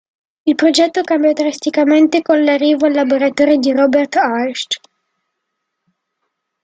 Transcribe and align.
Il 0.45 0.55
progetto 0.55 1.03
cambia 1.03 1.31
drasticamente 1.31 2.23
con 2.23 2.43
l'arrivo 2.43 2.87
al 2.87 2.93
laboratorio 2.93 3.59
di 3.59 3.71
Robert 3.71 4.15
Hirsch. 4.15 4.79